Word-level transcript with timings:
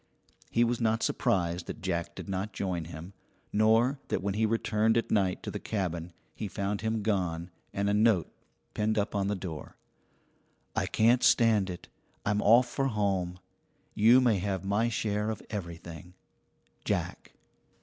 He 0.49 0.63
was 0.63 0.81
not 0.81 1.03
surprised 1.03 1.67
that 1.67 1.79
Jack 1.83 2.15
did 2.15 2.27
not 2.27 2.53
join 2.53 2.85
him, 2.85 3.13
nor 3.53 3.99
that 4.07 4.23
when 4.23 4.33
he 4.33 4.47
returned 4.47 4.97
at 4.97 5.11
night 5.11 5.43
to 5.43 5.51
the 5.51 5.59
cabin 5.59 6.11
he 6.33 6.47
found 6.47 6.81
him 6.81 7.03
gone 7.03 7.51
and 7.71 7.87
a 7.87 7.93
note 7.93 8.33
pinned 8.73 8.97
up 8.97 9.13
on 9.13 9.27
the 9.27 9.35
door: 9.35 9.77
I 10.75 10.87
can't 10.87 11.21
stand 11.21 11.69
it 11.69 11.87
I'm 12.25 12.41
off 12.41 12.67
for 12.67 12.87
home. 12.87 13.37
You 13.93 14.19
may 14.21 14.39
have 14.39 14.65
my 14.65 14.89
share 14.89 15.29
of 15.29 15.43
everything. 15.51 16.15
JACK. 16.83 17.33